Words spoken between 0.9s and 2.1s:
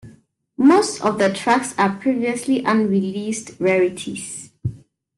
of the tracks are